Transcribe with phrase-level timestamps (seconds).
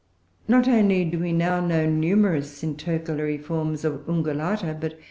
[0.47, 4.99] Not only do we now know numerous intercalary forins of Ungulata, but M.